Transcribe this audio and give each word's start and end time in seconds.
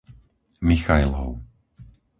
Michajlov 0.67 1.29